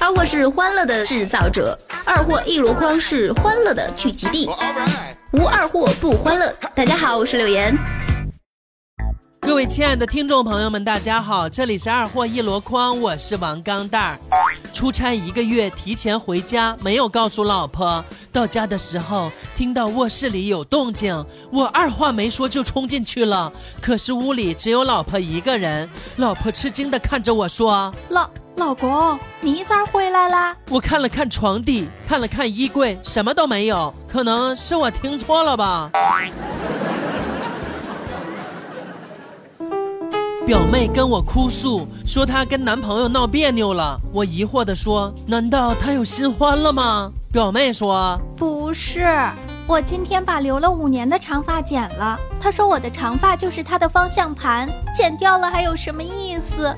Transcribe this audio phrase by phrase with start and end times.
[0.00, 4.48] 二货是欢乐的制造者，二货一箩筐是欢乐的聚集地，
[5.32, 6.54] 无二货不欢乐。
[6.72, 7.76] 大家好，我是柳岩。
[9.40, 14.18] 各位亲爱的听众朋友们，大家好，这里是二货一箩筐，我是王钢蛋儿。
[14.72, 18.04] 出差一个月，提前回家，没有告诉老婆。
[18.32, 23.52] 到家的时候，听到卧室里有动静，我二话没说就冲进去了。
[23.80, 35.90] 可是屋里只有老婆一个人，老婆吃惊的看着我说：“老老公，你咋回来啦？”我看了看床底，看了看衣柜，什么都没有，可能是我听错了吧。
[40.44, 49.06] 表妹跟我哭诉说她跟男朋友闹别扭了，我疑惑的说：“难道她有新欢了吗？”表妹说：“不是，
[49.68, 52.18] 我今天把留了五年的长发剪了。
[52.40, 56.74] 她说我的长发就是她的方向盘，剪掉了还有什么意思？”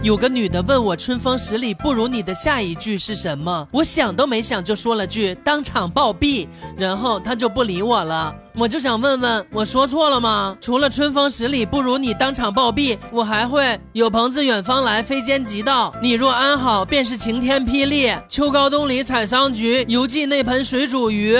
[0.00, 3.66] 有个女的问我“春风十里不如你”的下一句是什么？
[3.72, 6.46] 我想都没想就说了句“当场暴毙”，
[6.78, 8.32] 然后她就不理我了。
[8.54, 10.56] 我就想问问，我说错了吗？
[10.60, 15.92] 除了“春风十里不如你”当场暴毙，我还会有朋自远方来，非奸即盗。
[16.00, 18.12] 你若安好，便是晴天霹雳。
[18.28, 21.36] 秋高冬里采桑菊，犹记那盆水煮鱼。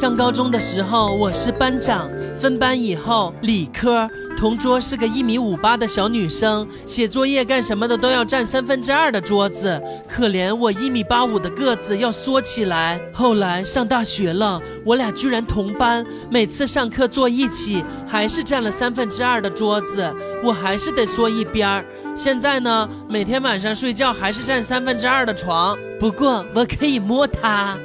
[0.00, 2.08] 上高中的时候，我是班长。
[2.40, 9.78] 分班以后，理科同桌是个一米五八的小女生，写作业干什么的都要占三分之二的桌子。
[10.08, 12.98] 可怜我一米八五的个子要缩起来。
[13.12, 20.10] 后来上大学了，我俩居然同班，每次上课坐一起，还是占了三分之二的桌子，
[20.42, 21.84] 我还是得缩一边儿。
[22.16, 27.76] 现在呢，每天晚上睡觉还是占三分之二的床，不过我可以摸她。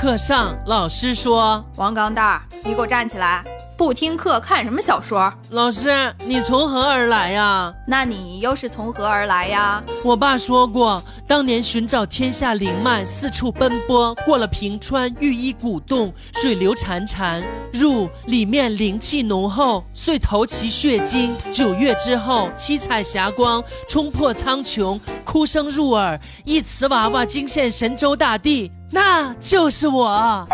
[0.00, 3.44] 课上，老师说：“王钢蛋儿，你给我站起来！
[3.76, 7.70] 不听课，看什么小说？”老师，你从何而来呀？
[7.86, 9.84] 那你又是从何而来呀？
[10.02, 21.36] 我爸说过，当年寻找天下灵脉，四处奔波，过了平川，遇一古洞，水流潺潺，入里面灵气浓厚，遂投其血精。
[21.52, 28.72] 九月之后，七彩霞光冲破苍穹，哭声入耳，一瓷娃娃惊现神州大地。
[28.90, 30.46] 那就是我。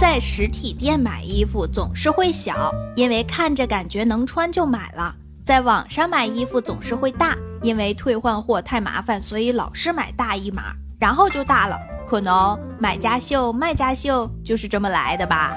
[0.00, 5.12] 在实体店买衣服总是会小，因为看着感觉能穿就买了；
[5.44, 11.76] 在网上买衣服总是会大，因为退换货太麻烦，所以老是买大一码，然后就大了。
[12.08, 15.56] 可能买家秀、卖家秀就是这么来的吧。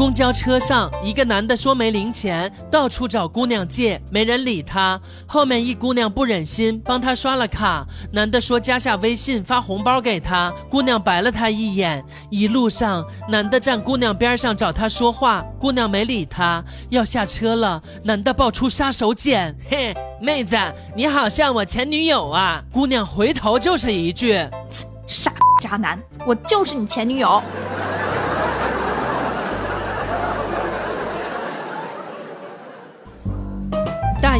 [0.00, 4.98] 公交车上，一个男的说没零钱，到处找姑娘借，没人理他。
[5.26, 7.86] 后面一姑娘不忍心，帮他刷了卡。
[8.10, 12.02] 男的说加下微信发红包给他，姑娘白了他一眼。
[12.30, 16.64] 一路上，男的站姑娘边上找她说话，姑娘没理他。
[16.88, 20.56] 要下车了，男的爆出杀手锏，嘿，妹子，
[20.96, 22.64] 你好像我前女友啊！
[22.72, 24.32] 姑娘回头就是一句，
[24.70, 27.42] 切，傻渣男，我就是你前女友。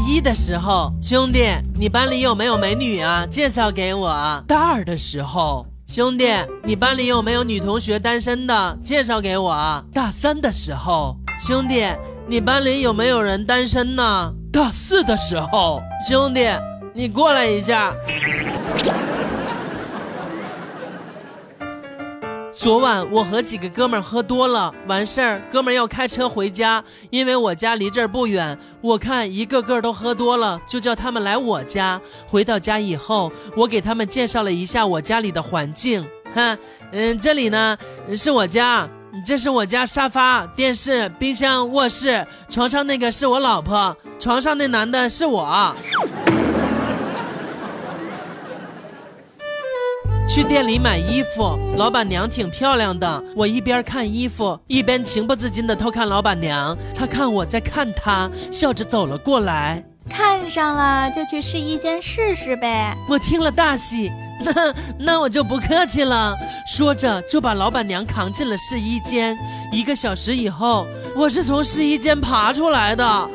[0.07, 3.27] 一的时候，兄弟，你班里有没有美女啊？
[3.31, 4.45] 介绍给我。
[4.47, 6.27] 大二的时候，兄弟，
[6.65, 8.79] 你班里有没有女同学单身的？
[8.85, 9.85] 介绍给我。
[9.93, 11.87] 大三的时候，兄弟，
[12.27, 14.33] 你班里有没有人单身呢？
[14.53, 16.49] 大四的时候，兄弟，
[16.95, 17.93] 你过来一下。
[22.61, 28.59] 昨晚我和几个哥们儿喝多了，完事儿，哥们儿要开车回家，因为我家离这儿不远。
[28.83, 31.99] 我看一个个都喝多了，就叫他们来我家。
[32.27, 36.07] 回到家以后，我给他们介绍了一下我家里的环境。
[36.35, 36.55] 哈，
[36.93, 37.75] 嗯，这里呢
[38.15, 38.87] 是我家，
[39.25, 45.75] 这是我家沙发、电视、冰箱、卧室，床上那个是我老婆，床上那男的是我。
[50.33, 53.21] 去店里买衣服，老板娘挺漂亮的。
[53.35, 56.79] 我一边看衣服，一边情不自禁地偷看老板娘。
[56.95, 59.85] 她看我在看她，笑着走了过来。
[60.09, 62.97] 看上了就去试衣间试试呗。
[63.09, 64.09] 我听了大喜，
[64.45, 64.75] 那
[65.05, 66.33] 那我就不客气了。
[66.65, 69.37] 说着就把老板娘扛进了试衣间。
[69.73, 70.87] 一个小时以后，
[71.17, 73.31] 我是从试衣间爬出来的。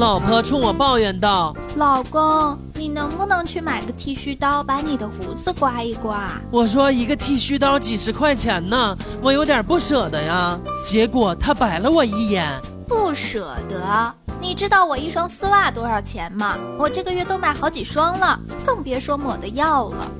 [0.00, 12.50] 老婆冲我抱怨道：“老公，你能不能去买个剃须刀，把你的胡子刮一刮？”我说：“一个剃须刀几十块钱呢，我有点不舍得呀。”结果他白了我一眼
[12.88, 14.14] ：“不舍得？
[14.40, 16.56] 你知道我一双丝袜多少钱吗？
[16.78, 20.10] 我这个月都买好几双了，更别说抹的药了。”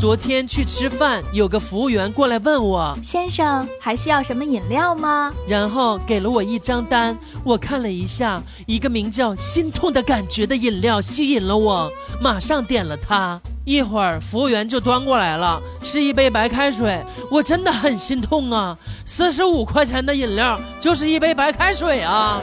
[0.00, 7.14] 昨天去吃饭，有个服务员过来问我：“先生，还需要什么饮料吗？”然后给了我一张单，
[7.44, 13.38] 我看了一下，一个名叫“心痛的感觉”的饮料吸引了我，马上点了它。
[13.66, 18.78] 一会儿服务员就端过来了，是一杯白开水，我真的很心痛啊！
[19.04, 22.40] 四十五块钱的饮料就是一杯白开水啊！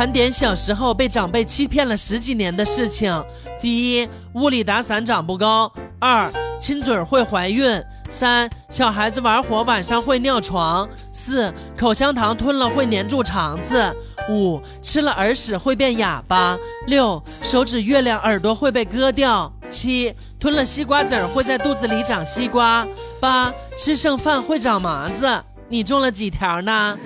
[0.00, 3.22] 盘点小时候被长辈欺骗了十几年的事情：
[3.60, 13.92] 第一，物理打伞长不高；二，亲嘴会怀孕；三，小孩子玩火晚上会尿床；四，口香糖吞了会粘住肠子；
[14.30, 16.56] 五，吃了耳屎会变哑巴；
[16.86, 22.86] 六，手指月亮耳朵会被割掉；七，吞了西瓜籽会在肚子里长西瓜；
[23.20, 25.44] 八，吃剩饭会长麻子。
[25.68, 26.98] 你中了几条呢？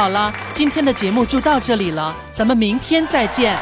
[0.00, 3.54] 好了，今天的节目就到这里了，咱们明天再见。